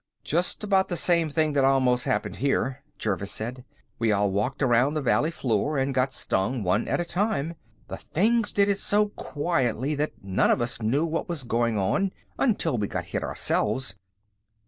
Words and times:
"Just 0.23 0.63
about 0.63 0.87
the 0.87 0.97
same 0.97 1.29
thing 1.29 1.53
that 1.53 1.63
almost 1.63 2.05
happened 2.05 2.37
here," 2.37 2.81
Jervis 2.97 3.29
said. 3.29 3.63
"We 3.99 4.11
all 4.11 4.31
walked 4.31 4.63
around 4.63 4.95
the 4.95 5.01
valley 5.03 5.29
floor 5.29 5.77
and 5.77 5.93
got 5.93 6.11
stung 6.11 6.63
one 6.63 6.87
at 6.87 6.99
a 6.99 7.05
time. 7.05 7.53
The 7.87 7.97
things 7.97 8.51
did 8.51 8.67
it 8.67 8.79
so 8.79 9.09
quietly 9.09 9.93
that 9.93 10.13
none 10.23 10.49
of 10.49 10.59
us 10.59 10.81
knew 10.81 11.05
what 11.05 11.29
was 11.29 11.43
going 11.43 11.77
on 11.77 12.11
until 12.39 12.79
we 12.79 12.87
got 12.87 13.05
hit 13.13 13.21
ourselves. 13.23 13.95